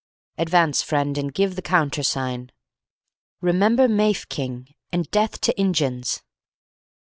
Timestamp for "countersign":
1.61-2.51